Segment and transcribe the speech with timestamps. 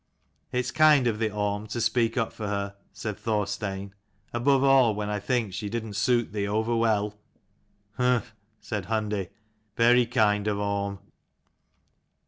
[0.51, 3.93] "It's kind of thee, Orm, to speak up for her," said Thorstein:
[4.33, 7.19] "above all, when I think she didn't suit thee over well.""
[7.97, 9.29] Humph," said Hundi,"
[9.77, 10.97] very kind of Orm."